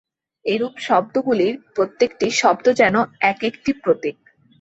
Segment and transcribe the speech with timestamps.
[0.45, 2.95] এরূপ শব্দগুলির প্রত্যেকটি শব্দ যেন
[3.31, 4.17] এক-একটি প্রতীক।